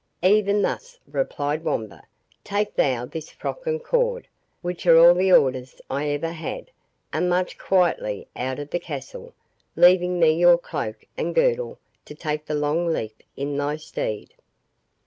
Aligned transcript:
"Even 0.23 0.63
thus," 0.63 0.99
replied 1.05 1.63
Wamba; 1.63 2.01
"take 2.43 2.73
thou 2.73 3.05
this 3.05 3.29
frock 3.29 3.67
and 3.67 3.83
cord, 3.83 4.27
which 4.63 4.87
are 4.87 4.97
all 4.97 5.13
the 5.13 5.31
orders 5.31 5.79
I 5.91 6.07
ever 6.09 6.31
had, 6.31 6.71
and 7.13 7.29
march 7.29 7.55
quietly 7.59 8.27
out 8.35 8.57
of 8.57 8.71
the 8.71 8.79
castle, 8.79 9.35
leaving 9.75 10.19
me 10.19 10.31
your 10.31 10.57
cloak 10.57 11.05
and 11.19 11.35
girdle 11.35 11.77
to 12.05 12.15
take 12.15 12.47
the 12.47 12.55
long 12.55 12.87
leap 12.87 13.21
in 13.37 13.55
thy 13.57 13.75
stead." 13.75 14.33